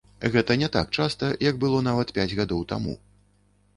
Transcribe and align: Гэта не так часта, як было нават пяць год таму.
Гэта 0.35 0.55
не 0.61 0.69
так 0.75 0.87
часта, 1.03 1.29
як 1.49 1.59
было 1.65 1.81
нават 1.91 2.15
пяць 2.19 2.29
год 2.41 2.57
таму. 2.73 2.93